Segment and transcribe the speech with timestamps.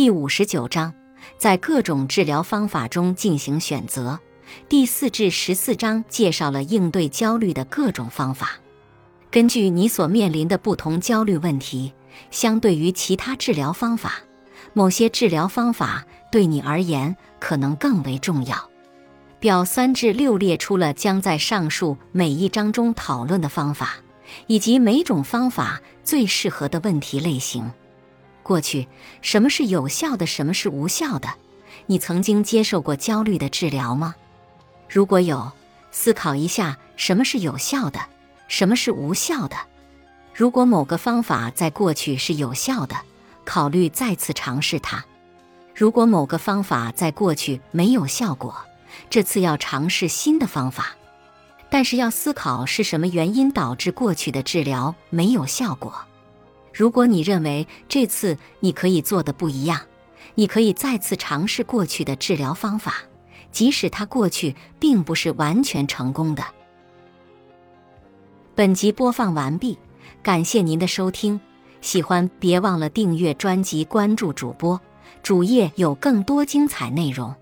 [0.00, 0.94] 第五十九章，
[1.36, 4.18] 在各种治疗方法中进行选择。
[4.66, 8.52] 第四至十四章介绍了应对焦虑的各种方法。
[9.30, 11.92] 根据你所面临的不同焦虑问题，
[12.30, 14.14] 相对于其他治疗方法，
[14.72, 18.70] 某些治疗方法对你而言可能更为重要。
[19.38, 23.96] 表三至六列出了将在上述每一章中讨论的方法，
[24.46, 27.70] 以及每种方法最适合的问题类型。
[28.42, 28.88] 过去，
[29.22, 31.28] 什么是有效的，什么是无效的？
[31.86, 34.14] 你曾经接受过焦虑的治疗吗？
[34.88, 35.50] 如果有，
[35.90, 38.00] 思考一下什么是有效的，
[38.48, 39.56] 什么是无效的。
[40.34, 42.96] 如果某个方法在过去是有效的，
[43.44, 45.02] 考虑再次尝试它；
[45.74, 48.54] 如果某个方法在过去没有效果，
[49.08, 50.94] 这次要尝试新的方法，
[51.68, 55.92] 但是要思考是什么原因导致过去的治疗没有效果。
[56.80, 59.78] 如果你认为这次你可以做的不一样，
[60.34, 62.94] 你可以再次尝试过去的治疗方法，
[63.52, 66.42] 即使它过去并不是完全成功的。
[68.54, 69.78] 本集播放完毕，
[70.22, 71.38] 感谢您的收听，
[71.82, 74.80] 喜欢别忘了订阅专辑、关注主播，
[75.22, 77.34] 主页有更多精彩内容。